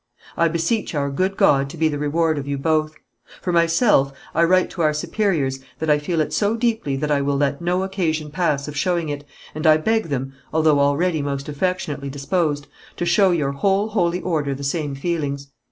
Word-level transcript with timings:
I 0.35 0.47
beseech 0.47 0.95
our 0.95 1.11
good 1.11 1.37
God 1.37 1.69
to 1.69 1.77
be 1.77 1.87
the 1.87 1.99
reward 1.99 2.39
of 2.39 2.47
you 2.47 2.57
both. 2.57 2.95
For 3.39 3.51
myself, 3.53 4.11
I 4.33 4.41
write 4.45 4.71
to 4.71 4.81
our 4.81 4.93
Superiors 4.93 5.59
that 5.77 5.91
I 5.91 5.99
feel 5.99 6.21
it 6.21 6.33
so 6.33 6.55
deeply 6.57 6.95
that 6.95 7.11
I 7.11 7.21
will 7.21 7.37
let 7.37 7.61
no 7.61 7.83
occasion 7.83 8.31
pass 8.31 8.67
of 8.67 8.75
showing 8.75 9.09
it, 9.09 9.23
and 9.53 9.67
I 9.67 9.77
beg 9.77 10.05
them, 10.09 10.33
although 10.51 10.79
already 10.79 11.21
most 11.21 11.47
affectionately 11.47 12.09
disposed, 12.09 12.65
to 12.97 13.05
show 13.05 13.29
your 13.29 13.51
whole 13.51 13.89
holy 13.89 14.21
order 14.21 14.55
the 14.55 14.63
same 14.63 14.95
feelings. 14.95 15.51